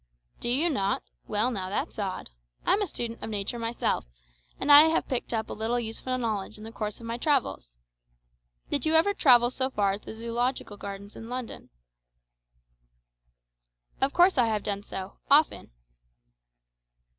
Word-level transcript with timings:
"Do 0.39 0.49
you 0.49 0.71
not? 0.71 1.03
Well, 1.27 1.51
now, 1.51 1.69
that's 1.69 1.99
odd. 1.99 2.31
I'm 2.65 2.81
a 2.81 2.87
student 2.87 3.21
of 3.21 3.29
nature 3.29 3.59
myself, 3.59 4.03
and 4.59 4.71
I 4.71 4.85
have 4.85 5.07
picked 5.07 5.31
up 5.31 5.47
a 5.47 5.53
little 5.53 5.79
useful 5.79 6.17
knowledge 6.17 6.57
in 6.57 6.63
the 6.63 6.71
course 6.71 6.99
of 6.99 7.05
my 7.05 7.17
travels. 7.19 7.77
Did 8.71 8.83
you 8.83 8.95
ever 8.95 9.13
travel 9.13 9.51
so 9.51 9.69
far 9.69 9.91
as 9.91 10.01
the 10.01 10.15
Zoological 10.15 10.75
Gardens 10.75 11.15
in 11.15 11.29
London?" 11.29 11.69
"Of 14.01 14.11
course 14.11 14.39
I 14.39 14.47
have 14.47 14.63
done 14.63 14.81
so, 14.81 15.19
often." 15.29 15.69